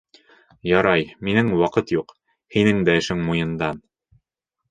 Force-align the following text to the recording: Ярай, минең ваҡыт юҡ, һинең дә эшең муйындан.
Ярай, 0.67 1.03
минең 1.27 1.51
ваҡыт 1.59 1.93
юҡ, 1.97 2.15
һинең 2.55 2.81
дә 2.89 2.95
эшең 3.01 3.21
муйындан. 3.27 3.83